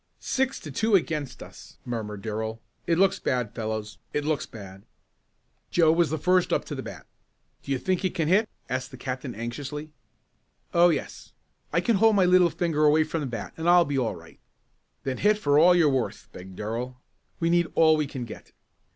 "Six 0.19 0.59
to 0.61 0.71
two 0.71 0.95
against 0.95 1.43
us," 1.43 1.77
murmured 1.85 2.23
Darrell. 2.23 2.59
"It 2.87 2.97
looks 2.97 3.19
bad, 3.19 3.53
fellows 3.53 3.99
it 4.13 4.25
looks 4.25 4.47
bad." 4.47 4.81
Joe 5.69 5.91
was 5.91 6.11
first 6.11 6.51
up 6.51 6.65
to 6.65 6.73
the 6.73 6.81
bat. 6.81 7.05
"Do 7.61 7.71
you 7.71 7.77
think 7.77 8.03
you 8.03 8.09
can 8.09 8.27
hit?" 8.27 8.49
asked 8.67 8.89
the 8.89 8.97
captain 8.97 9.35
anxiously. 9.35 9.91
"Oh, 10.73 10.89
yes. 10.89 11.33
I 11.71 11.81
can 11.81 11.97
hold 11.97 12.15
my 12.15 12.25
little 12.25 12.49
finger 12.49 12.83
away 12.83 13.03
from 13.03 13.21
the 13.21 13.27
bat 13.27 13.53
and 13.57 13.69
I'll 13.69 13.85
be 13.85 13.99
all 13.99 14.15
right." 14.15 14.39
"Then 15.03 15.17
hit 15.17 15.37
for 15.37 15.59
all 15.59 15.75
you're 15.75 15.87
worth," 15.87 16.29
begged 16.31 16.55
Darrell. 16.55 16.99
"We 17.39 17.51
need 17.51 17.67
all 17.75 17.95
we 17.95 18.07
can 18.07 18.25
get." 18.25 18.53